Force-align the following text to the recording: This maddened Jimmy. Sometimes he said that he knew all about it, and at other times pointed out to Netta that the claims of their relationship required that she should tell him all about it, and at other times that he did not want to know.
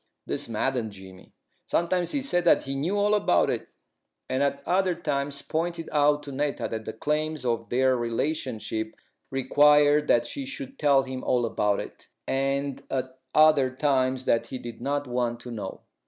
This 0.25 0.49
maddened 0.49 0.93
Jimmy. 0.93 1.31
Sometimes 1.67 2.11
he 2.11 2.23
said 2.23 2.43
that 2.43 2.63
he 2.63 2.73
knew 2.73 2.97
all 2.97 3.13
about 3.13 3.51
it, 3.51 3.67
and 4.27 4.41
at 4.41 4.63
other 4.65 4.95
times 4.95 5.43
pointed 5.43 5.87
out 5.91 6.23
to 6.23 6.31
Netta 6.31 6.67
that 6.71 6.85
the 6.85 6.93
claims 6.93 7.45
of 7.45 7.69
their 7.69 7.95
relationship 7.95 8.95
required 9.29 10.07
that 10.07 10.25
she 10.25 10.43
should 10.43 10.79
tell 10.79 11.03
him 11.03 11.23
all 11.23 11.45
about 11.45 11.79
it, 11.79 12.07
and 12.27 12.81
at 12.89 13.19
other 13.35 13.69
times 13.69 14.25
that 14.25 14.47
he 14.47 14.57
did 14.57 14.81
not 14.81 15.05
want 15.05 15.39
to 15.41 15.51
know. 15.51 15.81